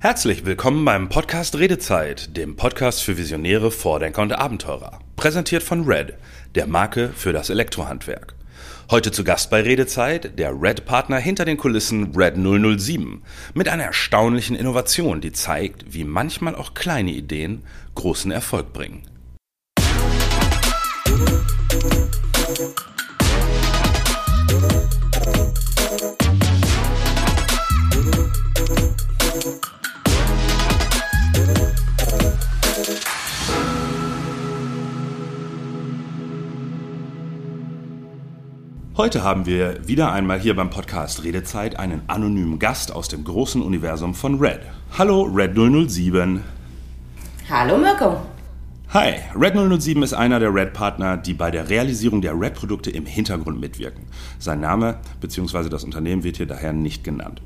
Herzlich 0.00 0.46
willkommen 0.46 0.84
beim 0.84 1.08
Podcast 1.08 1.58
Redezeit, 1.58 2.36
dem 2.36 2.54
Podcast 2.54 3.02
für 3.02 3.18
Visionäre, 3.18 3.72
Vordenker 3.72 4.22
und 4.22 4.32
Abenteurer. 4.32 5.00
Präsentiert 5.16 5.64
von 5.64 5.86
Red, 5.86 6.14
der 6.54 6.68
Marke 6.68 7.08
für 7.08 7.32
das 7.32 7.50
Elektrohandwerk. 7.50 8.36
Heute 8.92 9.10
zu 9.10 9.24
Gast 9.24 9.50
bei 9.50 9.60
Redezeit 9.60 10.38
der 10.38 10.52
Red-Partner 10.52 11.16
hinter 11.16 11.44
den 11.44 11.56
Kulissen 11.56 12.14
Red 12.14 12.36
007 12.36 13.24
mit 13.54 13.68
einer 13.68 13.82
erstaunlichen 13.82 14.54
Innovation, 14.54 15.20
die 15.20 15.32
zeigt, 15.32 15.92
wie 15.92 16.04
manchmal 16.04 16.54
auch 16.54 16.74
kleine 16.74 17.10
Ideen 17.10 17.64
großen 17.96 18.30
Erfolg 18.30 18.72
bringen. 18.72 19.02
Heute 38.98 39.22
haben 39.22 39.46
wir 39.46 39.86
wieder 39.86 40.10
einmal 40.10 40.40
hier 40.40 40.56
beim 40.56 40.70
Podcast 40.70 41.22
Redezeit 41.22 41.78
einen 41.78 42.02
anonymen 42.08 42.58
Gast 42.58 42.90
aus 42.90 43.06
dem 43.06 43.22
großen 43.22 43.62
Universum 43.62 44.12
von 44.12 44.40
Red. 44.40 44.58
Hallo 44.98 45.22
Red 45.22 45.54
007. 45.54 46.42
Hallo 47.48 47.78
Mirko. 47.78 48.20
Hi, 48.88 49.20
Red 49.36 49.54
007 49.54 50.02
ist 50.02 50.14
einer 50.14 50.40
der 50.40 50.52
Red-Partner, 50.52 51.16
die 51.16 51.34
bei 51.34 51.52
der 51.52 51.68
Realisierung 51.68 52.22
der 52.22 52.32
Red-Produkte 52.40 52.90
im 52.90 53.06
Hintergrund 53.06 53.60
mitwirken. 53.60 54.06
Sein 54.40 54.58
Name 54.58 54.98
bzw. 55.20 55.68
das 55.68 55.84
Unternehmen 55.84 56.24
wird 56.24 56.38
hier 56.38 56.46
daher 56.46 56.72
nicht 56.72 57.04
genannt. 57.04 57.40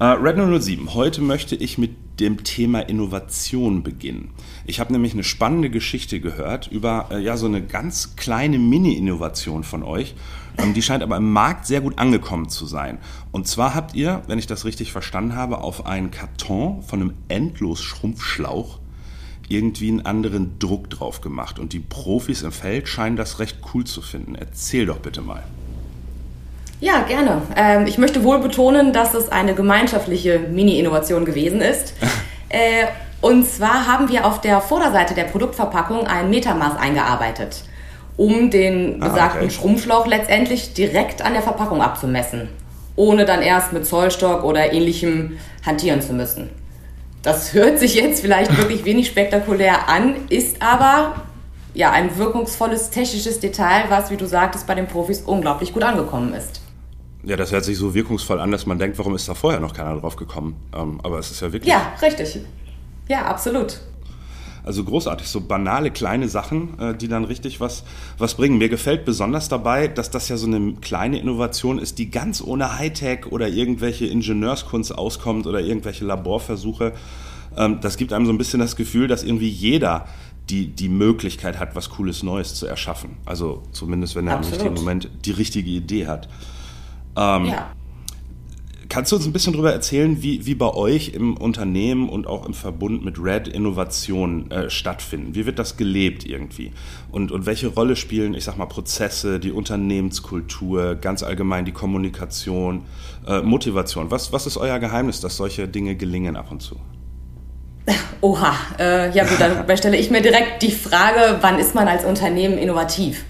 Uh, 0.00 0.14
Red 0.20 0.38
007, 0.60 0.92
heute 0.94 1.22
möchte 1.22 1.54
ich 1.54 1.78
mit 1.78 2.03
dem 2.20 2.44
Thema 2.44 2.80
Innovation 2.80 3.82
beginnen. 3.82 4.30
Ich 4.66 4.80
habe 4.80 4.92
nämlich 4.92 5.12
eine 5.12 5.24
spannende 5.24 5.70
Geschichte 5.70 6.20
gehört 6.20 6.68
über 6.68 7.08
äh, 7.10 7.18
ja, 7.20 7.36
so 7.36 7.46
eine 7.46 7.62
ganz 7.62 8.16
kleine 8.16 8.58
Mini-Innovation 8.58 9.64
von 9.64 9.82
euch. 9.82 10.14
Ähm, 10.58 10.74
die 10.74 10.82
scheint 10.82 11.02
aber 11.02 11.16
im 11.16 11.32
Markt 11.32 11.66
sehr 11.66 11.80
gut 11.80 11.98
angekommen 11.98 12.48
zu 12.48 12.66
sein. 12.66 12.98
Und 13.32 13.48
zwar 13.48 13.74
habt 13.74 13.94
ihr, 13.94 14.22
wenn 14.26 14.38
ich 14.38 14.46
das 14.46 14.64
richtig 14.64 14.92
verstanden 14.92 15.34
habe, 15.34 15.58
auf 15.58 15.86
einen 15.86 16.10
Karton 16.10 16.82
von 16.82 17.00
einem 17.00 17.14
Endlos-Schrumpfschlauch 17.28 18.78
irgendwie 19.48 19.88
einen 19.88 20.06
anderen 20.06 20.58
Druck 20.58 20.88
drauf 20.90 21.20
gemacht. 21.20 21.58
Und 21.58 21.72
die 21.72 21.80
Profis 21.80 22.42
im 22.42 22.52
Feld 22.52 22.88
scheinen 22.88 23.16
das 23.16 23.38
recht 23.40 23.58
cool 23.74 23.84
zu 23.84 24.00
finden. 24.00 24.34
Erzähl 24.34 24.86
doch 24.86 24.98
bitte 24.98 25.20
mal. 25.20 25.44
Ja, 26.80 27.02
gerne. 27.02 27.42
Ähm, 27.56 27.86
ich 27.86 27.98
möchte 27.98 28.24
wohl 28.24 28.40
betonen, 28.40 28.92
dass 28.92 29.14
es 29.14 29.30
eine 29.30 29.54
gemeinschaftliche 29.54 30.38
Mini-Innovation 30.38 31.24
gewesen 31.24 31.60
ist. 31.60 31.94
äh, 32.48 32.86
und 33.20 33.46
zwar 33.46 33.86
haben 33.86 34.10
wir 34.10 34.26
auf 34.26 34.42
der 34.42 34.60
Vorderseite 34.60 35.14
der 35.14 35.24
Produktverpackung 35.24 36.06
ein 36.06 36.28
Metermaß 36.28 36.76
eingearbeitet, 36.76 37.62
um 38.18 38.50
den 38.50 39.02
ah, 39.02 39.08
besagten 39.08 39.44
okay. 39.44 39.50
Schrumpfschlauch 39.50 40.06
letztendlich 40.06 40.74
direkt 40.74 41.22
an 41.22 41.32
der 41.32 41.40
Verpackung 41.40 41.80
abzumessen, 41.80 42.50
ohne 42.96 43.24
dann 43.24 43.40
erst 43.40 43.72
mit 43.72 43.86
Zollstock 43.86 44.44
oder 44.44 44.74
ähnlichem 44.74 45.38
hantieren 45.64 46.02
zu 46.02 46.12
müssen. 46.12 46.50
Das 47.22 47.52
hört 47.54 47.78
sich 47.78 47.94
jetzt 47.94 48.20
vielleicht 48.20 48.58
wirklich 48.58 48.84
wenig 48.84 49.06
spektakulär 49.06 49.88
an, 49.88 50.16
ist 50.28 50.60
aber 50.60 51.14
ja 51.72 51.92
ein 51.92 52.18
wirkungsvolles 52.18 52.90
technisches 52.90 53.40
Detail, 53.40 53.84
was, 53.88 54.10
wie 54.10 54.18
du 54.18 54.26
sagtest, 54.26 54.66
bei 54.66 54.74
den 54.74 54.86
Profis 54.86 55.22
unglaublich 55.22 55.72
gut 55.72 55.82
angekommen 55.82 56.34
ist. 56.34 56.60
Ja, 57.26 57.36
das 57.36 57.52
hört 57.52 57.64
sich 57.64 57.78
so 57.78 57.94
wirkungsvoll 57.94 58.40
an, 58.40 58.50
dass 58.50 58.66
man 58.66 58.78
denkt, 58.78 58.98
warum 58.98 59.14
ist 59.14 59.28
da 59.28 59.34
vorher 59.34 59.60
noch 59.60 59.72
keiner 59.72 59.98
drauf 59.98 60.16
gekommen? 60.16 60.56
Ähm, 60.74 61.00
aber 61.02 61.18
es 61.18 61.30
ist 61.30 61.40
ja 61.40 61.52
wirklich. 61.52 61.72
Ja, 61.72 61.92
richtig. 62.02 62.40
Ja, 63.08 63.26
absolut. 63.26 63.80
Also 64.64 64.82
großartig, 64.82 65.28
so 65.28 65.42
banale 65.42 65.90
kleine 65.90 66.26
Sachen, 66.28 66.78
äh, 66.80 66.94
die 66.94 67.06
dann 67.06 67.24
richtig 67.24 67.60
was, 67.60 67.84
was 68.16 68.34
bringen. 68.34 68.56
Mir 68.56 68.70
gefällt 68.70 69.04
besonders 69.04 69.50
dabei, 69.50 69.88
dass 69.88 70.10
das 70.10 70.30
ja 70.30 70.38
so 70.38 70.46
eine 70.46 70.74
kleine 70.80 71.18
Innovation 71.18 71.78
ist, 71.78 71.98
die 71.98 72.10
ganz 72.10 72.40
ohne 72.40 72.78
Hightech 72.78 73.26
oder 73.30 73.46
irgendwelche 73.46 74.06
Ingenieurskunst 74.06 74.96
auskommt 74.96 75.46
oder 75.46 75.60
irgendwelche 75.60 76.06
Laborversuche. 76.06 76.92
Ähm, 77.58 77.80
das 77.82 77.98
gibt 77.98 78.14
einem 78.14 78.24
so 78.24 78.32
ein 78.32 78.38
bisschen 78.38 78.58
das 78.58 78.74
Gefühl, 78.74 79.06
dass 79.06 79.22
irgendwie 79.22 79.50
jeder 79.50 80.06
die, 80.48 80.68
die 80.68 80.88
Möglichkeit 80.88 81.58
hat, 81.58 81.74
was 81.74 81.90
Cooles 81.90 82.22
Neues 82.22 82.54
zu 82.54 82.66
erschaffen. 82.66 83.18
Also 83.26 83.62
zumindest, 83.72 84.16
wenn 84.16 84.26
er 84.26 84.36
im 84.36 84.44
richtigen 84.44 84.74
Moment 84.74 85.10
die 85.24 85.30
richtige 85.30 85.70
Idee 85.70 86.06
hat. 86.06 86.28
Ähm, 87.16 87.46
ja. 87.46 87.70
Kannst 88.94 89.10
du 89.10 89.16
uns 89.16 89.26
ein 89.26 89.32
bisschen 89.32 89.54
darüber 89.54 89.72
erzählen, 89.72 90.22
wie, 90.22 90.46
wie 90.46 90.54
bei 90.54 90.72
euch 90.72 91.14
im 91.14 91.36
Unternehmen 91.36 92.08
und 92.08 92.28
auch 92.28 92.46
im 92.46 92.54
Verbund 92.54 93.04
mit 93.04 93.18
Red 93.18 93.48
Innovationen 93.48 94.48
äh, 94.52 94.70
stattfinden? 94.70 95.34
Wie 95.34 95.46
wird 95.46 95.58
das 95.58 95.76
gelebt 95.76 96.24
irgendwie? 96.24 96.70
Und, 97.10 97.32
und 97.32 97.44
welche 97.44 97.66
Rolle 97.66 97.96
spielen, 97.96 98.34
ich 98.34 98.44
sag 98.44 98.56
mal, 98.56 98.66
Prozesse, 98.66 99.40
die 99.40 99.50
Unternehmenskultur, 99.50 100.94
ganz 100.94 101.24
allgemein 101.24 101.64
die 101.64 101.72
Kommunikation, 101.72 102.82
äh, 103.26 103.40
Motivation? 103.40 104.12
Was, 104.12 104.32
was 104.32 104.46
ist 104.46 104.56
euer 104.58 104.78
Geheimnis, 104.78 105.20
dass 105.20 105.38
solche 105.38 105.66
Dinge 105.66 105.96
gelingen 105.96 106.36
ab 106.36 106.52
und 106.52 106.62
zu? 106.62 106.76
Oha, 108.20 108.54
äh, 108.78 109.10
ja 109.10 109.24
gut, 109.24 109.40
dann 109.40 109.76
stelle 109.76 109.96
ich 109.96 110.10
mir 110.10 110.22
direkt 110.22 110.62
die 110.62 110.70
Frage, 110.70 111.38
wann 111.40 111.58
ist 111.58 111.74
man 111.74 111.88
als 111.88 112.04
Unternehmen 112.04 112.58
innovativ? 112.58 113.24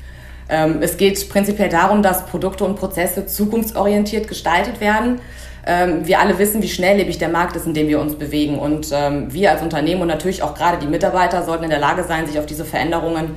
Ähm, 0.49 0.79
es 0.81 0.97
geht 0.97 1.29
prinzipiell 1.29 1.69
darum, 1.69 2.03
dass 2.03 2.27
Produkte 2.27 2.65
und 2.65 2.77
Prozesse 2.77 3.27
zukunftsorientiert 3.27 4.29
gestaltet 4.29 4.81
werden. 4.81 5.21
Ähm, 5.67 6.07
wir 6.07 6.21
alle 6.21 6.39
wissen, 6.39 6.63
wie 6.63 6.69
schnelllebig 6.69 7.19
der 7.19 7.31
Markt 7.31 7.57
ist, 7.57 7.67
in 7.67 7.75
dem 7.75 7.89
wir 7.89 8.01
uns 8.01 8.17
bewegen. 8.17 8.59
Und 8.59 8.89
ähm, 8.93 9.33
wir 9.33 9.51
als 9.51 9.63
Unternehmen 9.63 10.03
und 10.03 10.09
natürlich 10.09 10.43
auch 10.43 10.55
gerade 10.55 10.79
die 10.79 10.87
Mitarbeiter 10.87 11.43
sollten 11.43 11.65
in 11.65 11.71
der 11.71 11.81
Lage 11.81 12.05
sein, 12.05 12.27
sich 12.27 12.39
auf 12.39 12.47
diese 12.47 12.65
Veränderungen 12.65 13.37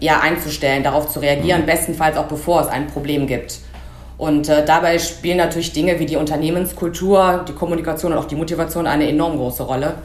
ja, 0.00 0.20
einzustellen, 0.20 0.82
darauf 0.82 1.10
zu 1.10 1.20
reagieren, 1.20 1.60
mhm. 1.60 1.66
bestenfalls 1.66 2.16
auch 2.16 2.24
bevor 2.24 2.62
es 2.62 2.68
ein 2.68 2.86
Problem 2.86 3.26
gibt. 3.26 3.58
Und 4.18 4.48
äh, 4.48 4.64
dabei 4.64 4.98
spielen 4.98 5.36
natürlich 5.36 5.72
Dinge 5.72 5.98
wie 5.98 6.06
die 6.06 6.16
Unternehmenskultur, 6.16 7.44
die 7.46 7.52
Kommunikation 7.52 8.12
und 8.12 8.18
auch 8.18 8.24
die 8.24 8.34
Motivation 8.34 8.86
eine 8.86 9.08
enorm 9.08 9.36
große 9.36 9.62
Rolle. 9.62 9.96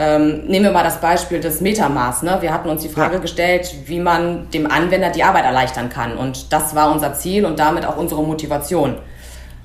Ähm, 0.00 0.46
nehmen 0.46 0.66
wir 0.66 0.70
mal 0.70 0.84
das 0.84 1.00
Beispiel 1.00 1.40
des 1.40 1.60
Metamaß. 1.60 2.22
Ne? 2.22 2.38
Wir 2.40 2.52
hatten 2.52 2.68
uns 2.68 2.82
die 2.82 2.88
Frage 2.88 3.14
ja. 3.14 3.20
gestellt, 3.20 3.74
wie 3.86 3.98
man 3.98 4.48
dem 4.50 4.70
Anwender 4.70 5.10
die 5.10 5.24
Arbeit 5.24 5.44
erleichtern 5.44 5.88
kann. 5.88 6.16
Und 6.16 6.52
das 6.52 6.76
war 6.76 6.92
unser 6.92 7.14
Ziel 7.14 7.44
und 7.44 7.58
damit 7.58 7.84
auch 7.84 7.96
unsere 7.96 8.22
Motivation. 8.22 8.94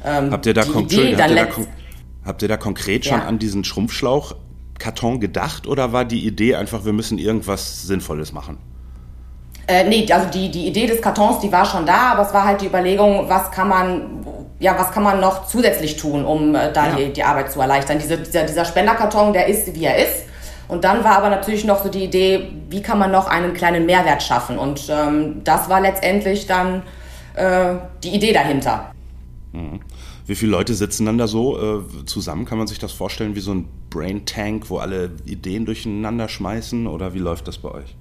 Ähm, 0.04 0.32
habt, 0.32 0.48
ihr 0.48 0.56
da 0.56 0.62
habt, 0.62 0.92
ihr 0.92 1.16
da 1.16 1.28
habt 2.26 2.42
ihr 2.42 2.48
da 2.48 2.58
konkret 2.58 3.06
schon 3.06 3.20
ja. 3.20 3.26
an 3.26 3.38
diesen 3.38 3.64
Schrumpfschlauchkarton 3.64 5.20
gedacht 5.20 5.68
oder 5.68 5.94
war 5.94 6.04
die 6.04 6.26
Idee 6.26 6.56
einfach, 6.56 6.84
wir 6.84 6.94
müssen 6.94 7.20
irgendwas 7.20 7.84
Sinnvolles 7.84 8.34
machen? 8.34 8.58
Äh, 9.68 9.88
nee, 9.88 10.12
also 10.12 10.30
die, 10.30 10.50
die 10.50 10.68
Idee 10.68 10.88
des 10.88 11.02
Kartons, 11.02 11.40
die 11.40 11.52
war 11.52 11.66
schon 11.66 11.86
da, 11.86 12.14
aber 12.14 12.24
es 12.24 12.34
war 12.34 12.44
halt 12.44 12.62
die 12.62 12.66
Überlegung, 12.66 13.30
was 13.30 13.50
kann 13.52 13.70
man, 13.70 14.26
ja, 14.64 14.80
was 14.80 14.92
kann 14.92 15.04
man 15.04 15.20
noch 15.20 15.46
zusätzlich 15.46 15.98
tun, 15.98 16.24
um 16.24 16.56
äh, 16.56 16.72
da 16.72 16.88
ja. 16.88 16.96
die, 16.96 17.14
die 17.14 17.24
Arbeit 17.24 17.52
zu 17.52 17.60
erleichtern. 17.60 18.00
Diese, 18.00 18.18
dieser, 18.18 18.44
dieser 18.44 18.64
Spenderkarton, 18.64 19.34
der 19.34 19.48
ist, 19.48 19.76
wie 19.76 19.84
er 19.84 19.98
ist. 19.98 20.24
Und 20.70 20.86
dann 20.86 21.04
war 21.04 21.18
aber 21.18 21.30
natürlich 21.30 21.66
noch 21.66 21.84
so 21.84 21.90
die 21.90 22.06
Idee, 22.06 22.48
wie 22.70 22.82
kann 22.82 22.98
man 22.98 23.12
noch 23.12 23.28
einen 23.28 23.54
kleinen 23.54 23.86
Mehrwert 23.86 24.24
schaffen. 24.24 24.58
Und 24.58 24.88
ähm, 24.90 25.42
das 25.44 25.68
war 25.68 25.82
letztendlich 25.82 26.48
dann 26.48 26.84
äh, 27.36 27.76
die 28.04 28.16
Idee 28.16 28.32
dahinter. 28.32 28.92
Mhm. 29.52 29.82
Wie 30.26 30.36
viele 30.36 30.52
Leute 30.54 30.74
sitzen 30.74 31.06
dann 31.06 31.18
da 31.18 31.28
so 31.28 31.60
äh, 31.60 32.06
zusammen? 32.06 32.46
Kann 32.46 32.58
man 32.58 32.68
sich 32.68 32.80
das 32.80 32.94
vorstellen 32.94 33.36
wie 33.36 33.42
so 33.42 33.54
ein 33.54 33.68
Brain 33.90 34.26
Tank, 34.26 34.70
wo 34.70 34.78
alle 34.78 35.12
Ideen 35.26 35.66
durcheinander 35.66 36.30
schmeißen? 36.30 36.88
Oder 36.88 37.14
wie 37.14 37.20
läuft 37.20 37.50
das 37.50 37.58
bei 37.58 37.70
euch? 37.70 37.98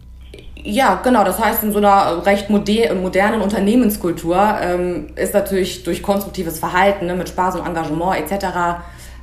Ja, 0.65 1.01
genau. 1.03 1.25
Das 1.25 1.39
heißt, 1.39 1.65
in 1.65 1.73
so 1.73 1.79
einer 1.79 2.25
recht 2.25 2.49
modernen 2.49 3.41
Unternehmenskultur 3.41 4.37
ähm, 4.61 5.09
ist 5.17 5.35
natürlich 5.35 5.83
durch 5.83 6.03
konstruktives 6.03 6.59
Verhalten 6.59 7.07
ne, 7.07 7.15
mit 7.15 7.29
Spaß 7.29 7.57
und 7.57 7.67
Engagement 7.67 8.17
etc. 8.17 8.47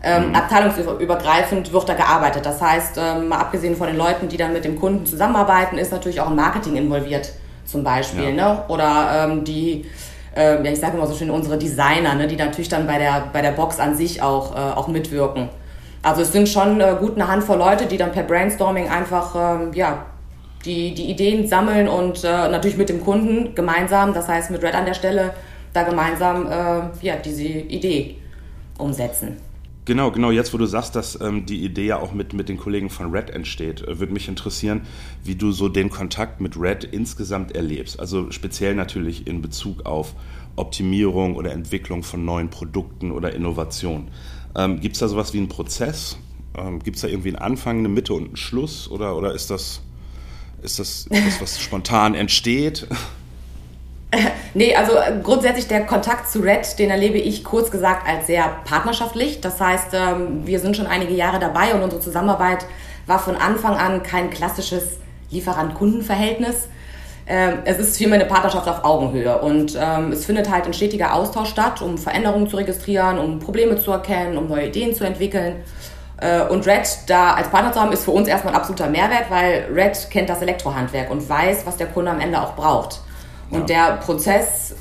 Ähm, 0.04 0.30
mhm. 0.30 0.36
Abteilungsübergreifend 0.36 1.72
wird 1.72 1.88
da 1.88 1.94
gearbeitet. 1.94 2.46
Das 2.46 2.62
heißt, 2.62 2.98
ähm, 2.98 3.30
mal 3.30 3.38
abgesehen 3.38 3.76
von 3.76 3.88
den 3.88 3.98
Leuten, 3.98 4.28
die 4.28 4.38
dann 4.38 4.54
mit 4.54 4.66
dem 4.66 4.80
Kunden 4.80 5.06
zusammenarbeiten, 5.06 5.78
ist 5.78 5.92
natürlich 5.92 6.20
auch 6.20 6.28
ein 6.28 6.36
Marketing 6.36 6.76
involviert, 6.76 7.32
zum 7.66 7.84
Beispiel. 7.84 8.36
Ja. 8.36 8.54
Ne? 8.54 8.64
Oder 8.68 9.28
ähm, 9.30 9.44
die, 9.46 9.86
äh, 10.36 10.64
ja, 10.64 10.72
ich 10.72 10.80
sage 10.80 10.98
immer 10.98 11.08
so 11.08 11.16
schön, 11.16 11.30
unsere 11.30 11.58
Designer, 11.58 12.16
ne? 12.16 12.28
die 12.28 12.36
natürlich 12.36 12.70
dann 12.70 12.86
bei 12.86 12.98
der, 12.98 13.30
bei 13.32 13.42
der 13.42 13.52
Box 13.52 13.80
an 13.80 13.96
sich 13.96 14.22
auch, 14.22 14.56
äh, 14.56 14.60
auch 14.60 14.90
mitwirken. 14.90 15.50
Also 16.02 16.22
es 16.22 16.32
sind 16.32 16.48
schon 16.48 16.80
äh, 16.80 16.96
gut 17.00 17.16
eine 17.16 17.28
Handvoll 17.28 17.58
Leute, 17.58 17.86
die 17.86 17.98
dann 17.98 18.12
per 18.12 18.24
Brainstorming 18.24 18.90
einfach 18.90 19.36
ähm, 19.36 19.72
ja, 19.74 20.06
die, 20.66 20.94
die 20.94 21.10
Ideen 21.10 21.48
sammeln 21.48 21.88
und 21.88 22.24
äh, 22.24 22.28
natürlich 22.50 22.78
mit 22.78 22.90
dem 22.90 23.02
Kunden 23.02 23.56
gemeinsam, 23.56 24.14
das 24.14 24.28
heißt 24.28 24.52
mit 24.52 24.62
Red 24.62 24.76
an 24.76 24.86
der 24.86 24.94
Stelle, 24.94 25.34
da 25.74 25.84
gemeinsam 25.84 26.48
äh, 26.48 27.06
ja, 27.06 27.16
diese 27.24 27.44
Idee 27.44 28.16
umsetzen. 28.78 29.38
Genau, 29.86 30.12
genau. 30.12 30.30
Jetzt, 30.30 30.54
wo 30.54 30.58
du 30.58 30.68
sagst, 30.68 30.96
dass 30.96 31.20
ähm, 31.20 31.46
die 31.46 31.64
Idee 31.64 31.88
ja 31.88 32.00
auch 32.00 32.14
mit, 32.14 32.34
mit 32.34 32.48
den 32.48 32.58
Kollegen 32.58 32.90
von 32.90 33.12
Red 33.12 33.32
entsteht, 33.32 33.82
äh, 33.82 34.00
würde 34.00 34.14
mich 34.14 34.28
interessieren, 34.28 34.82
wie 35.24 35.36
du 35.36 35.52
so 35.52 35.68
den 35.70 35.90
Kontakt 35.90 36.42
mit 36.42 36.60
Red 36.60 36.84
insgesamt 36.84 37.56
erlebst. 37.56 38.00
Also 38.00 38.30
speziell 38.30 38.76
natürlich 38.76 39.26
in 39.26 39.42
Bezug 39.42 39.86
auf 39.86 40.14
Optimierung 40.56 41.36
oder 41.36 41.54
Entwicklung 41.54 42.04
von 42.04 42.24
neuen 42.26 42.50
Produkten 42.50 43.12
oder 43.12 43.34
Innovationen. 43.34 44.10
Ähm, 44.56 44.80
Gibt 44.80 44.96
es 44.96 45.00
da 45.00 45.08
sowas 45.08 45.34
wie 45.34 45.38
einen 45.38 45.48
Prozess, 45.48 46.18
Ähm, 46.58 46.80
Gibt 46.80 46.98
es 46.98 47.02
da 47.04 47.08
irgendwie 47.08 47.30
einen 47.30 47.38
Anfang, 47.38 47.80
eine 47.80 47.90
Mitte 47.90 48.14
und 48.14 48.26
einen 48.26 48.36
Schluss 48.36 48.90
oder, 48.90 49.16
oder 49.16 49.34
ist 49.34 49.50
das, 49.50 49.82
ist 50.62 50.80
das 50.80 51.08
etwas, 51.10 51.42
was 51.42 51.62
spontan 51.62 52.16
entsteht? 52.16 52.88
Nee, 54.56 54.76
also 54.76 54.94
äh, 54.94 55.20
grundsätzlich 55.22 55.68
der 55.68 55.86
Kontakt 55.86 56.32
zu 56.32 56.40
Red, 56.40 56.80
den 56.80 56.90
erlebe 56.90 57.20
ich 57.20 57.44
kurz 57.44 57.70
gesagt 57.70 58.08
als 58.08 58.26
sehr 58.26 58.44
partnerschaftlich. 58.66 59.40
Das 59.40 59.62
heißt, 59.62 59.90
ähm, 59.94 60.48
wir 60.48 60.60
sind 60.60 60.76
schon 60.76 60.88
einige 60.88 61.14
Jahre 61.14 61.38
dabei 61.38 61.76
und 61.76 61.84
unsere 61.84 62.02
Zusammenarbeit 62.02 62.66
war 63.06 63.20
von 63.20 63.36
Anfang 63.36 63.76
an 63.76 64.02
kein 64.02 64.32
klassisches 64.32 64.98
Lieferant-Kunden-Verhältnis. 65.30 66.70
Ähm, 67.28 67.60
es 67.66 67.78
ist 67.78 67.98
vielmehr 67.98 68.20
eine 68.20 68.28
Partnerschaft 68.28 68.68
auf 68.68 68.84
Augenhöhe 68.84 69.38
und 69.38 69.78
ähm, 69.80 70.12
es 70.12 70.26
findet 70.26 70.50
halt 70.50 70.66
ein 70.66 70.74
stetiger 70.74 71.14
Austausch 71.14 71.50
statt, 71.50 71.80
um 71.84 72.00
Veränderungen 72.00 72.50
zu 72.50 72.58
registrieren, 72.58 73.20
um 73.20 73.38
Probleme 73.38 73.80
zu 73.80 73.92
erkennen, 73.92 74.36
um 74.36 74.48
neue 74.48 74.70
Ideen 74.70 74.96
zu 74.96 75.04
entwickeln. 75.04 75.58
Äh, 76.22 76.42
und 76.44 76.68
Red 76.68 76.88
da 77.08 77.34
als 77.34 77.50
Partner 77.50 77.72
zu 77.72 77.80
haben, 77.80 77.92
ist 77.92 78.04
für 78.04 78.12
uns 78.12 78.28
erstmal 78.28 78.54
ein 78.54 78.60
absoluter 78.60 78.88
Mehrwert, 78.88 79.30
weil 79.30 79.68
Red 79.74 80.10
kennt 80.10 80.30
das 80.30 80.42
Elektrohandwerk 80.42 81.10
und 81.10 81.28
weiß, 81.28 81.66
was 81.66 81.78
der 81.78 81.88
Kunde 81.88 82.12
am 82.12 82.20
Ende 82.20 82.42
auch 82.42 82.56
braucht. 82.56 83.02
Und 83.52 83.70
ja. 83.70 83.88
der 83.88 83.98
Prozess, 83.98 84.76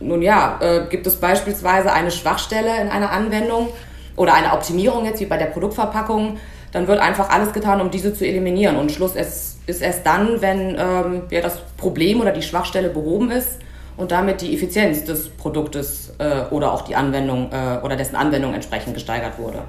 nun 0.00 0.22
ja, 0.22 0.58
äh, 0.60 0.86
gibt 0.88 1.06
es 1.06 1.16
beispielsweise 1.16 1.92
eine 1.92 2.10
Schwachstelle 2.10 2.80
in 2.80 2.88
einer 2.88 3.10
Anwendung 3.10 3.68
oder 4.16 4.34
eine 4.34 4.52
Optimierung 4.52 5.04
jetzt 5.04 5.20
wie 5.20 5.26
bei 5.26 5.38
der 5.38 5.46
Produktverpackung, 5.46 6.38
dann 6.72 6.86
wird 6.88 7.00
einfach 7.00 7.30
alles 7.30 7.52
getan, 7.52 7.80
um 7.80 7.90
diese 7.90 8.14
zu 8.14 8.26
eliminieren. 8.26 8.76
Und 8.76 8.92
Schluss 8.92 9.14
ist, 9.14 9.58
ist 9.66 9.82
erst 9.82 10.06
dann, 10.06 10.40
wenn 10.40 10.76
ähm, 10.78 11.22
ja, 11.30 11.40
das 11.40 11.58
Problem 11.76 12.20
oder 12.20 12.32
die 12.32 12.42
Schwachstelle 12.42 12.88
behoben 12.88 13.30
ist 13.30 13.58
und 13.96 14.10
damit 14.10 14.40
die 14.40 14.54
Effizienz 14.54 15.04
des 15.04 15.28
Produktes 15.28 16.14
äh, 16.18 16.42
oder 16.50 16.72
auch 16.72 16.82
die 16.82 16.96
Anwendung 16.96 17.50
äh, 17.52 17.84
oder 17.84 17.96
dessen 17.96 18.16
Anwendung 18.16 18.54
entsprechend 18.54 18.94
gesteigert 18.94 19.38
wurde. 19.38 19.62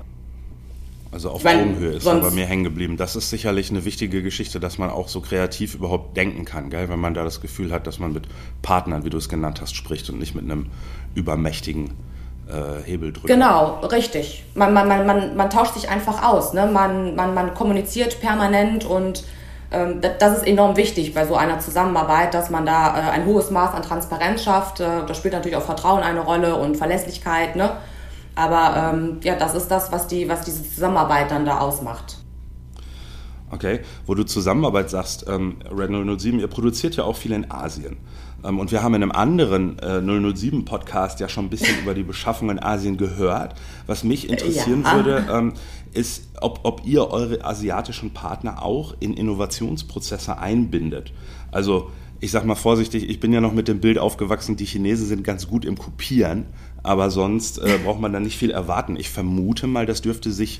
Also 1.13 1.29
auf 1.29 1.43
meine, 1.43 1.61
Augenhöhe 1.61 1.91
ist 1.93 2.07
aber 2.07 2.31
mir 2.31 2.45
hängen 2.45 2.63
geblieben. 2.63 2.97
Das 2.97 3.15
ist 3.15 3.29
sicherlich 3.29 3.69
eine 3.69 3.85
wichtige 3.85 4.23
Geschichte, 4.23 4.59
dass 4.59 4.77
man 4.77 4.89
auch 4.89 5.07
so 5.07 5.21
kreativ 5.21 5.75
überhaupt 5.75 6.17
denken 6.17 6.43
kann, 6.43 6.69
gell? 6.69 6.89
wenn 6.89 6.99
man 6.99 7.13
da 7.13 7.23
das 7.23 7.39
Gefühl 7.39 7.71
hat, 7.71 7.85
dass 7.85 7.99
man 7.99 8.13
mit 8.13 8.23
Partnern, 8.61 9.05
wie 9.05 9.09
du 9.09 9.17
es 9.17 9.29
genannt 9.29 9.61
hast, 9.61 9.75
spricht 9.75 10.09
und 10.09 10.19
nicht 10.19 10.33
mit 10.33 10.43
einem 10.43 10.71
übermächtigen 11.13 11.91
äh, 12.49 12.83
Hebel 12.83 13.13
drückt. 13.13 13.27
Genau, 13.27 13.79
richtig. 13.81 14.43
Man, 14.55 14.73
man, 14.73 14.87
man, 14.87 15.05
man, 15.05 15.35
man 15.35 15.49
tauscht 15.49 15.75
sich 15.75 15.87
einfach 15.89 16.23
aus. 16.23 16.53
Ne? 16.53 16.65
Man, 16.65 17.15
man, 17.15 17.33
man 17.33 17.53
kommuniziert 17.53 18.19
permanent 18.19 18.83
und 18.83 19.23
ähm, 19.71 20.01
das 20.19 20.37
ist 20.37 20.47
enorm 20.47 20.77
wichtig 20.77 21.13
bei 21.13 21.25
so 21.25 21.35
einer 21.35 21.59
Zusammenarbeit, 21.59 22.33
dass 22.33 22.49
man 22.49 22.65
da 22.65 22.97
äh, 22.97 23.11
ein 23.11 23.25
hohes 23.25 23.49
Maß 23.49 23.73
an 23.75 23.81
Transparenz 23.81 24.43
schafft. 24.43 24.79
Äh, 24.79 25.05
da 25.07 25.13
spielt 25.13 25.33
natürlich 25.33 25.57
auch 25.57 25.63
Vertrauen 25.63 26.01
eine 26.01 26.21
Rolle 26.21 26.55
und 26.55 26.75
Verlässlichkeit. 26.75 27.55
Ne? 27.55 27.71
Aber 28.35 28.93
ähm, 28.93 29.17
ja, 29.23 29.35
das 29.35 29.55
ist 29.55 29.67
das, 29.67 29.91
was, 29.91 30.07
die, 30.07 30.27
was 30.27 30.41
diese 30.41 30.63
Zusammenarbeit 30.63 31.31
dann 31.31 31.45
da 31.45 31.59
ausmacht. 31.59 32.17
Okay, 33.51 33.81
wo 34.07 34.15
du 34.15 34.23
Zusammenarbeit 34.23 34.89
sagst, 34.89 35.25
ähm, 35.27 35.57
Red 35.69 35.91
007, 36.19 36.39
ihr 36.39 36.47
produziert 36.47 36.95
ja 36.95 37.03
auch 37.03 37.15
viel 37.15 37.33
in 37.33 37.51
Asien. 37.51 37.97
Ähm, 38.43 38.57
und 38.57 38.71
wir 38.71 38.81
haben 38.81 38.95
in 38.95 39.03
einem 39.03 39.11
anderen 39.11 39.77
äh, 39.77 40.01
007 40.01 40.65
Podcast 40.65 41.19
ja 41.19 41.29
schon 41.29 41.45
ein 41.45 41.49
bisschen 41.49 41.79
über 41.79 41.93
die 41.93 42.03
Beschaffung 42.03 42.49
in 42.49 42.61
Asien 42.61 42.97
gehört. 42.97 43.53
Was 43.85 44.03
mich 44.03 44.29
interessieren 44.29 44.83
ja. 44.83 44.95
würde, 44.95 45.25
ähm, 45.31 45.53
ist, 45.93 46.29
ob, 46.41 46.61
ob 46.63 46.85
ihr 46.85 47.09
eure 47.11 47.45
asiatischen 47.45 48.11
Partner 48.11 48.63
auch 48.63 48.95
in 48.99 49.13
Innovationsprozesse 49.13 50.39
einbindet. 50.39 51.13
Also 51.51 51.91
ich 52.19 52.31
sag 52.31 52.45
mal 52.45 52.55
vorsichtig, 52.55 53.09
ich 53.09 53.19
bin 53.19 53.33
ja 53.33 53.41
noch 53.41 53.51
mit 53.51 53.67
dem 53.67 53.81
Bild 53.81 53.97
aufgewachsen, 53.97 54.55
die 54.55 54.65
Chinesen 54.65 55.05
sind 55.05 55.23
ganz 55.25 55.47
gut 55.47 55.65
im 55.65 55.77
Kopieren, 55.77 56.45
aber 56.83 57.09
sonst 57.09 57.57
äh, 57.59 57.79
braucht 57.83 57.99
man 57.99 58.13
da 58.13 58.19
nicht 58.19 58.37
viel 58.37 58.51
erwarten. 58.51 58.95
Ich 58.97 59.09
vermute 59.09 59.67
mal, 59.67 59.85
das 59.85 60.01
dürfte 60.01 60.31
sich 60.31 60.59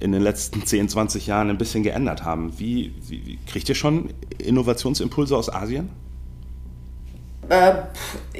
in 0.00 0.12
den 0.12 0.22
letzten 0.22 0.66
10, 0.66 0.88
20 0.88 1.26
Jahren 1.28 1.50
ein 1.50 1.58
bisschen 1.58 1.84
geändert 1.84 2.24
haben. 2.24 2.58
Wie, 2.58 2.92
wie, 3.08 3.24
wie 3.26 3.38
kriegt 3.46 3.68
ihr 3.68 3.74
schon 3.76 4.10
Innovationsimpulse 4.38 5.36
aus 5.36 5.52
Asien? 5.52 5.88
Äh, 7.48 7.74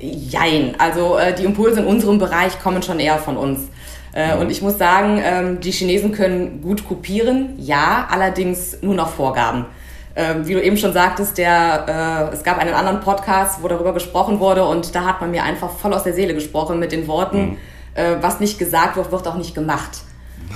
jein. 0.00 0.74
Also 0.78 1.16
äh, 1.16 1.34
die 1.34 1.44
Impulse 1.44 1.80
in 1.80 1.86
unserem 1.86 2.18
Bereich 2.18 2.58
kommen 2.60 2.82
schon 2.82 2.98
eher 2.98 3.18
von 3.18 3.36
uns. 3.36 3.60
Äh, 4.12 4.34
mhm. 4.34 4.42
Und 4.42 4.50
ich 4.50 4.62
muss 4.62 4.78
sagen, 4.78 5.20
ähm, 5.22 5.60
die 5.60 5.70
Chinesen 5.70 6.12
können 6.12 6.62
gut 6.62 6.86
kopieren, 6.86 7.54
ja, 7.58 8.06
allerdings 8.10 8.78
nur 8.82 8.94
nach 8.94 9.10
Vorgaben. 9.10 9.66
Ähm, 10.16 10.46
wie 10.46 10.54
du 10.54 10.62
eben 10.62 10.76
schon 10.76 10.92
sagtest, 10.92 11.38
der, 11.38 12.30
äh, 12.30 12.34
es 12.34 12.44
gab 12.44 12.58
einen 12.58 12.72
anderen 12.72 13.00
Podcast, 13.00 13.62
wo 13.62 13.68
darüber 13.68 13.92
gesprochen 13.92 14.38
wurde 14.38 14.64
und 14.64 14.94
da 14.94 15.04
hat 15.04 15.20
man 15.20 15.32
mir 15.32 15.42
einfach 15.42 15.70
voll 15.70 15.92
aus 15.92 16.04
der 16.04 16.14
Seele 16.14 16.34
gesprochen 16.34 16.78
mit 16.78 16.92
den 16.92 17.08
Worten, 17.08 17.38
mhm. 17.38 17.56
äh, 17.94 18.16
was 18.20 18.38
nicht 18.38 18.58
gesagt 18.58 18.96
wird, 18.96 19.10
wird 19.10 19.26
auch 19.26 19.36
nicht 19.36 19.54
gemacht. 19.54 19.90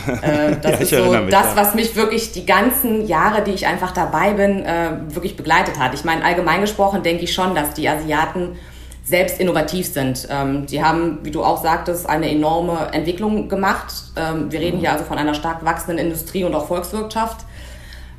Äh, 0.22 0.56
das 0.62 0.72
ja, 0.72 0.78
ist 0.78 0.90
so 0.90 1.12
mich, 1.12 1.30
das, 1.30 1.56
was 1.56 1.74
mich 1.74 1.96
wirklich 1.96 2.30
die 2.30 2.46
ganzen 2.46 3.06
Jahre, 3.06 3.42
die 3.42 3.50
ich 3.50 3.66
einfach 3.66 3.90
dabei 3.90 4.32
bin, 4.32 4.62
äh, 4.62 4.90
wirklich 5.08 5.36
begleitet 5.36 5.78
hat. 5.78 5.92
Ich 5.92 6.04
meine, 6.04 6.24
allgemein 6.24 6.60
gesprochen 6.60 7.02
denke 7.02 7.24
ich 7.24 7.34
schon, 7.34 7.54
dass 7.54 7.74
die 7.74 7.88
Asiaten 7.88 8.56
selbst 9.02 9.40
innovativ 9.40 9.86
sind. 9.86 10.28
Ähm, 10.30 10.66
die 10.66 10.84
haben, 10.84 11.18
wie 11.22 11.30
du 11.30 11.42
auch 11.42 11.62
sagtest, 11.62 12.08
eine 12.08 12.30
enorme 12.30 12.88
Entwicklung 12.92 13.48
gemacht. 13.48 13.92
Ähm, 14.16 14.52
wir 14.52 14.60
reden 14.60 14.76
mhm. 14.76 14.80
hier 14.80 14.92
also 14.92 15.04
von 15.04 15.18
einer 15.18 15.34
stark 15.34 15.64
wachsenden 15.64 15.98
Industrie 15.98 16.44
und 16.44 16.54
auch 16.54 16.66
Volkswirtschaft. 16.66 17.44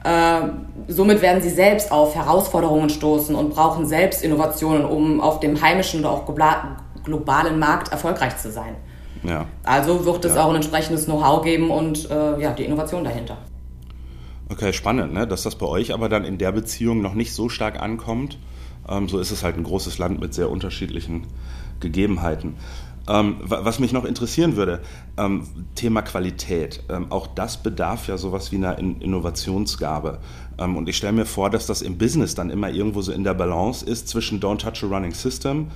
Äh, 0.04 0.42
somit 0.88 1.22
werden 1.22 1.42
sie 1.42 1.50
selbst 1.50 1.92
auf 1.92 2.16
Herausforderungen 2.16 2.90
stoßen 2.90 3.36
und 3.36 3.50
brauchen 3.50 3.86
selbst 3.86 4.24
Innovationen, 4.24 4.86
um 4.86 5.20
auf 5.20 5.40
dem 5.40 5.62
heimischen 5.62 6.02
oder 6.02 6.12
auch 6.12 6.26
globalen 7.04 7.60
Markt 7.60 7.92
erfolgreich 7.92 8.38
zu 8.38 8.52
sein. 8.52 8.76
Ja. 9.24 9.46
Also 9.64 10.06
wird 10.06 10.24
es 10.26 10.36
ja. 10.36 10.44
auch 10.44 10.50
ein 10.50 10.56
entsprechendes 10.56 11.06
Know-how 11.06 11.44
geben 11.44 11.72
und 11.72 12.10
äh, 12.10 12.42
ja, 12.42 12.54
die 12.54 12.64
Innovation 12.64 13.04
dahinter. 13.04 13.38
Okay, 14.50 14.74
spannend, 14.74 15.14
ne? 15.14 15.28
dass 15.28 15.44
das 15.44 15.56
bei 15.56 15.66
euch 15.66 15.94
aber 15.94 16.10
dann 16.10 16.24
in 16.24 16.38
der 16.38 16.52
Beziehung 16.52 17.02
noch 17.02 17.14
nicht 17.14 17.34
so 17.34 17.50
stark 17.50 17.82
ankommt. 17.82 18.40
Ähm, 18.88 19.10
so 19.10 19.20
ist 19.20 19.32
es 19.32 19.44
halt 19.44 19.58
ein 19.58 19.64
großes 19.64 19.98
Land 19.98 20.20
mit 20.22 20.34
sehr 20.34 20.50
unterschiedlichen 20.50 21.28
Gegebenheiten. 21.80 22.56
Ähm, 23.10 23.38
was 23.42 23.80
mich 23.80 23.92
noch 23.92 24.06
interessieren 24.06 24.56
würde, 24.56 24.82
ähm, 25.18 25.48
Thema 25.74 26.04
Qualität. 26.04 26.84
Ähm, 26.90 27.12
auch 27.12 27.26
das 27.26 27.58
bedarf 27.58 28.08
ja 28.08 28.18
sowas 28.18 28.52
wie 28.52 28.58
einer 28.58 28.78
in 28.78 29.02
Innovationsgabe. 29.02 30.20
Ähm, 30.60 30.78
und 30.78 30.88
ich 30.88 30.98
stelle 30.98 31.14
mir 31.14 31.26
vor, 31.26 31.50
dass 31.50 31.66
das 31.66 31.82
im 31.82 31.98
Business 31.98 32.36
dann 32.36 32.52
immer 32.52 32.70
irgendwo 32.70 33.02
so 33.02 33.12
in 33.12 33.24
der 33.24 33.34
Balance 33.34 33.84
ist 33.84 34.10
zwischen 34.10 34.40
Don't 34.40 34.60
Touch 34.60 34.84
a 34.84 34.88
Running 34.88 35.14
System 35.14 35.68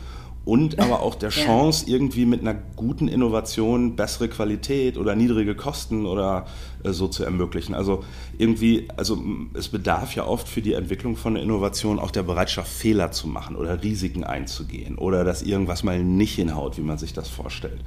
und 0.46 0.80
aber 0.80 1.02
auch 1.02 1.16
der 1.16 1.30
Chance, 1.30 1.86
ja. 1.88 1.94
irgendwie 1.94 2.26
mit 2.26 2.42
einer 2.42 2.56
guten 2.76 3.08
Innovation 3.08 3.96
bessere 3.96 4.28
Qualität 4.28 4.98
oder 4.98 5.16
niedrige 5.16 5.56
Kosten 5.56 6.06
oder 6.06 6.48
äh, 6.84 6.92
so 6.92 7.08
zu 7.08 7.24
ermöglichen. 7.24 7.74
Also 7.74 8.04
irgendwie, 8.38 8.90
also 8.98 9.22
es 9.54 9.70
bedarf 9.70 10.16
ja 10.16 10.26
oft 10.26 10.50
für 10.50 10.62
die 10.62 10.74
Entwicklung 10.74 11.16
von 11.16 11.38
Innovation 11.38 11.98
auch 11.98 12.12
der 12.12 12.24
Bereitschaft, 12.24 12.70
Fehler 12.70 13.12
zu 13.12 13.28
machen 13.28 13.56
oder 13.56 13.82
Risiken 13.84 14.26
einzugehen 14.26 14.98
oder 14.98 15.24
dass 15.24 15.44
irgendwas 15.44 15.84
mal 15.84 16.04
nicht 16.04 16.36
hinhaut, 16.36 16.78
wie 16.78 16.82
man 16.82 16.98
sich 16.98 17.14
das 17.14 17.30
vorstellt. 17.30 17.80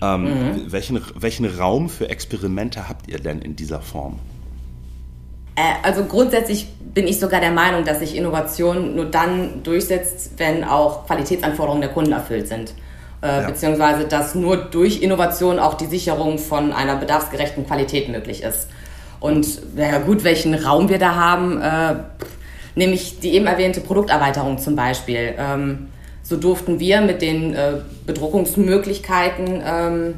Ähm, 0.00 0.24
mhm. 0.24 0.72
welchen, 0.72 1.00
welchen 1.16 1.46
Raum 1.46 1.88
für 1.88 2.08
Experimente 2.08 2.88
habt 2.88 3.08
ihr 3.08 3.18
denn 3.18 3.40
in 3.40 3.56
dieser 3.56 3.80
Form? 3.80 4.20
Äh, 5.58 5.74
also 5.82 6.04
grundsätzlich 6.04 6.68
bin 6.94 7.08
ich 7.08 7.18
sogar 7.18 7.40
der 7.40 7.50
Meinung, 7.50 7.84
dass 7.84 7.98
sich 7.98 8.16
Innovation 8.16 8.94
nur 8.94 9.06
dann 9.06 9.62
durchsetzt, 9.64 10.32
wenn 10.36 10.64
auch 10.64 11.06
Qualitätsanforderungen 11.06 11.82
der 11.82 11.90
Kunden 11.90 12.12
erfüllt 12.12 12.48
sind. 12.48 12.74
Äh, 13.22 13.26
ja. 13.26 13.46
Beziehungsweise, 13.48 14.04
dass 14.04 14.34
nur 14.36 14.56
durch 14.56 15.02
Innovation 15.02 15.58
auch 15.58 15.74
die 15.74 15.86
Sicherung 15.86 16.38
von 16.38 16.72
einer 16.72 16.96
bedarfsgerechten 16.96 17.66
Qualität 17.66 18.08
möglich 18.08 18.42
ist. 18.42 18.68
Und 19.20 19.60
ja 19.76 19.98
gut, 19.98 20.22
welchen 20.22 20.54
Raum 20.54 20.88
wir 20.88 20.98
da 20.98 21.16
haben, 21.16 21.60
äh, 21.60 21.96
nämlich 22.76 23.18
die 23.18 23.34
eben 23.34 23.48
erwähnte 23.48 23.80
Produkterweiterung 23.80 24.58
zum 24.58 24.76
Beispiel. 24.76 25.34
Ähm, 25.36 25.88
so 26.22 26.36
durften 26.36 26.78
wir 26.78 27.00
mit 27.00 27.20
den 27.20 27.54
äh, 27.54 27.80
Bedruckungsmöglichkeiten 28.06 29.62
ähm, 29.66 30.14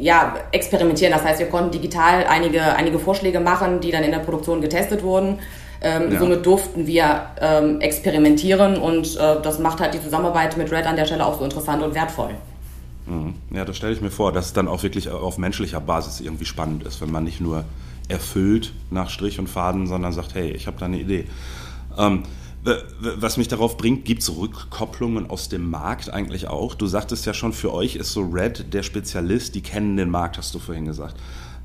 ja, 0.00 0.34
experimentieren. 0.52 1.12
Das 1.12 1.24
heißt, 1.24 1.38
wir 1.38 1.48
konnten 1.48 1.70
digital 1.70 2.24
einige, 2.24 2.74
einige 2.74 2.98
Vorschläge 2.98 3.40
machen, 3.40 3.80
die 3.80 3.90
dann 3.90 4.02
in 4.02 4.10
der 4.10 4.18
Produktion 4.20 4.60
getestet 4.60 5.02
wurden. 5.02 5.38
Ähm, 5.82 6.12
ja. 6.12 6.18
Somit 6.18 6.44
durften 6.44 6.86
wir 6.86 7.26
ähm, 7.40 7.80
experimentieren 7.80 8.76
und 8.76 9.16
äh, 9.16 9.40
das 9.42 9.58
macht 9.58 9.80
halt 9.80 9.94
die 9.94 10.02
Zusammenarbeit 10.02 10.56
mit 10.56 10.70
Red 10.70 10.86
an 10.86 10.96
der 10.96 11.06
Stelle 11.06 11.24
auch 11.24 11.38
so 11.38 11.44
interessant 11.44 11.82
und 11.82 11.94
wertvoll. 11.94 12.34
Mhm. 13.06 13.34
Ja, 13.50 13.64
das 13.64 13.76
stelle 13.76 13.92
ich 13.92 14.00
mir 14.00 14.10
vor, 14.10 14.32
dass 14.32 14.46
es 14.46 14.52
dann 14.52 14.68
auch 14.68 14.82
wirklich 14.82 15.08
auf 15.10 15.38
menschlicher 15.38 15.80
Basis 15.80 16.20
irgendwie 16.20 16.44
spannend 16.44 16.84
ist, 16.84 17.00
wenn 17.00 17.10
man 17.10 17.24
nicht 17.24 17.40
nur 17.40 17.64
erfüllt 18.08 18.72
nach 18.90 19.08
Strich 19.08 19.38
und 19.38 19.48
Faden, 19.48 19.86
sondern 19.86 20.12
sagt, 20.12 20.34
hey, 20.34 20.50
ich 20.50 20.66
habe 20.66 20.76
da 20.78 20.86
eine 20.86 20.98
Idee. 20.98 21.26
Ähm, 21.96 22.24
was 23.00 23.36
mich 23.36 23.48
darauf 23.48 23.76
bringt, 23.76 24.04
gibt 24.04 24.22
es 24.22 24.36
Rückkopplungen 24.36 25.30
aus 25.30 25.48
dem 25.48 25.70
Markt 25.70 26.12
eigentlich 26.12 26.48
auch? 26.48 26.74
Du 26.74 26.86
sagtest 26.86 27.24
ja 27.26 27.32
schon, 27.32 27.52
für 27.52 27.72
euch 27.72 27.96
ist 27.96 28.12
so 28.12 28.22
Red 28.22 28.74
der 28.74 28.82
Spezialist, 28.82 29.54
die 29.54 29.62
kennen 29.62 29.96
den 29.96 30.10
Markt, 30.10 30.36
hast 30.36 30.54
du 30.54 30.58
vorhin 30.58 30.84
gesagt. 30.84 31.16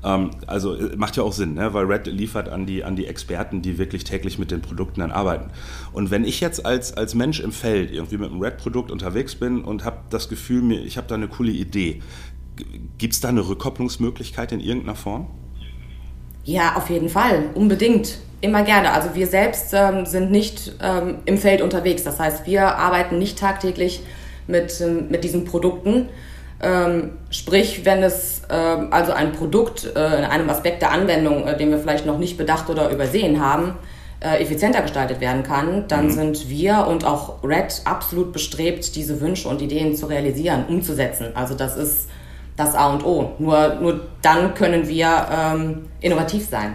Ähm, 0.02 0.30
also 0.46 0.74
äh, 0.74 0.96
macht 0.96 1.16
ja 1.16 1.22
auch 1.22 1.32
Sinn, 1.34 1.54
ne? 1.54 1.74
weil 1.74 1.84
Red 1.84 2.06
liefert 2.06 2.48
an 2.48 2.64
die, 2.64 2.82
an 2.82 2.96
die 2.96 3.06
Experten, 3.06 3.60
die 3.60 3.76
wirklich 3.76 4.04
täglich 4.04 4.38
mit 4.38 4.50
den 4.50 4.62
Produkten 4.62 5.00
dann 5.00 5.12
arbeiten. 5.12 5.50
Und 5.92 6.10
wenn 6.10 6.24
ich 6.24 6.40
jetzt 6.40 6.64
als, 6.64 6.94
als 6.94 7.14
Mensch 7.14 7.40
im 7.40 7.52
Feld 7.52 7.90
irgendwie 7.90 8.16
mit 8.16 8.30
einem 8.30 8.40
Red-Produkt 8.40 8.90
unterwegs 8.90 9.34
bin 9.34 9.62
und 9.62 9.84
habe 9.84 9.98
das 10.08 10.28
Gefühl, 10.30 10.72
ich 10.72 10.96
habe 10.96 11.08
da 11.08 11.14
eine 11.14 11.28
coole 11.28 11.52
Idee, 11.52 12.00
Gibt 12.98 13.14
es 13.14 13.20
da 13.20 13.28
eine 13.28 13.46
Rückkopplungsmöglichkeit 13.46 14.52
in 14.52 14.60
irgendeiner 14.60 14.96
Form? 14.96 15.26
Ja, 16.46 16.76
auf 16.76 16.90
jeden 16.90 17.08
Fall, 17.08 17.50
unbedingt. 17.54 18.18
Immer 18.40 18.62
gerne. 18.62 18.92
Also 18.92 19.14
wir 19.14 19.26
selbst 19.26 19.74
ähm, 19.74 20.06
sind 20.06 20.30
nicht 20.30 20.74
ähm, 20.80 21.18
im 21.24 21.38
Feld 21.38 21.60
unterwegs. 21.60 22.04
Das 22.04 22.20
heißt, 22.20 22.46
wir 22.46 22.76
arbeiten 22.76 23.18
nicht 23.18 23.38
tagtäglich 23.38 24.02
mit, 24.46 24.80
ähm, 24.80 25.08
mit 25.08 25.24
diesen 25.24 25.44
Produkten. 25.44 26.08
Ähm, 26.62 27.14
sprich, 27.30 27.84
wenn 27.84 28.02
es 28.04 28.42
ähm, 28.48 28.88
also 28.92 29.12
ein 29.12 29.32
Produkt 29.32 29.90
äh, 29.96 30.18
in 30.18 30.24
einem 30.24 30.48
Aspekt 30.48 30.82
der 30.82 30.92
Anwendung, 30.92 31.48
äh, 31.48 31.56
den 31.56 31.70
wir 31.70 31.78
vielleicht 31.78 32.06
noch 32.06 32.18
nicht 32.18 32.38
bedacht 32.38 32.70
oder 32.70 32.90
übersehen 32.90 33.44
haben, 33.44 33.74
äh, 34.20 34.40
effizienter 34.40 34.82
gestaltet 34.82 35.20
werden 35.20 35.42
kann, 35.42 35.88
dann 35.88 36.06
mhm. 36.06 36.10
sind 36.12 36.48
wir 36.48 36.86
und 36.86 37.04
auch 37.04 37.42
Red 37.42 37.82
absolut 37.84 38.32
bestrebt, 38.32 38.94
diese 38.94 39.20
Wünsche 39.20 39.48
und 39.48 39.60
Ideen 39.60 39.96
zu 39.96 40.06
realisieren, 40.06 40.66
umzusetzen. 40.68 41.28
Also 41.34 41.54
das 41.54 41.76
ist 41.76 42.08
das 42.56 42.74
A 42.74 42.92
und 42.92 43.04
O. 43.04 43.32
Nur, 43.38 43.76
nur 43.80 44.00
dann 44.22 44.54
können 44.54 44.88
wir 44.88 45.26
ähm, 45.30 45.86
innovativ 46.00 46.48
sein. 46.48 46.74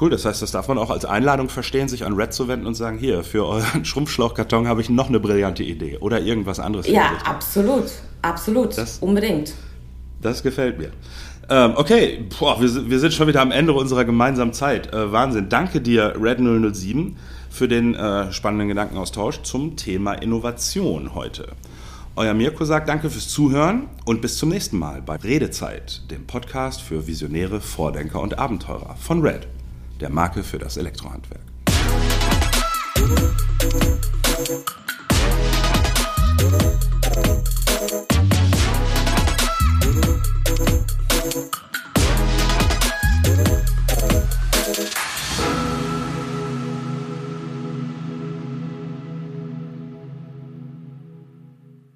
Cool, 0.00 0.10
das 0.10 0.24
heißt, 0.24 0.42
das 0.42 0.52
darf 0.52 0.68
man 0.68 0.78
auch 0.78 0.90
als 0.90 1.04
Einladung 1.04 1.48
verstehen, 1.48 1.88
sich 1.88 2.04
an 2.04 2.12
Red 2.12 2.32
zu 2.32 2.46
wenden 2.46 2.66
und 2.66 2.74
sagen, 2.74 2.98
hier, 2.98 3.24
für 3.24 3.46
euren 3.46 3.84
Schrumpfschlauchkarton 3.84 4.68
habe 4.68 4.80
ich 4.80 4.90
noch 4.90 5.08
eine 5.08 5.18
brillante 5.18 5.64
Idee 5.64 5.98
oder 5.98 6.20
irgendwas 6.20 6.60
anderes. 6.60 6.86
Ja, 6.86 7.12
absolut, 7.24 7.86
absolut, 8.22 8.78
das, 8.78 8.98
unbedingt. 8.98 9.54
Das 10.22 10.42
gefällt 10.42 10.78
mir. 10.78 10.90
Ähm, 11.50 11.72
okay, 11.76 12.26
Boah, 12.38 12.60
wir, 12.60 12.90
wir, 12.90 13.00
sind 13.00 13.12
schon 13.14 13.26
wieder 13.26 13.40
am 13.40 13.50
Ende 13.50 13.72
unserer 13.72 14.04
gemeinsamen 14.04 14.52
Zeit. 14.52 14.92
Äh, 14.92 15.10
Wahnsinn. 15.10 15.48
Danke 15.48 15.80
dir, 15.80 16.14
Red 16.20 16.38
007, 16.38 17.16
für 17.50 17.66
den 17.66 17.94
äh, 17.94 18.30
spannenden 18.32 18.68
Gedankenaustausch 18.68 19.42
zum 19.42 19.76
Thema 19.76 20.12
Innovation 20.12 21.14
heute. 21.14 21.48
Euer 22.18 22.34
Mirko 22.34 22.64
sagt 22.64 22.88
danke 22.88 23.10
fürs 23.10 23.28
Zuhören 23.28 23.86
und 24.04 24.20
bis 24.20 24.38
zum 24.38 24.48
nächsten 24.48 24.76
Mal 24.76 25.00
bei 25.02 25.14
Redezeit, 25.14 26.02
dem 26.10 26.26
Podcast 26.26 26.82
für 26.82 27.06
Visionäre, 27.06 27.60
Vordenker 27.60 28.20
und 28.20 28.40
Abenteurer 28.40 28.96
von 28.96 29.22
Red, 29.22 29.46
der 30.00 30.10
Marke 30.10 30.42
für 30.42 30.58
das 30.58 30.76
Elektrohandwerk. 30.76 31.42